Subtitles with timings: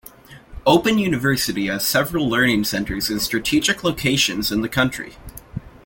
[0.65, 5.15] Open University has several Learning Centers in strategic locations in the country.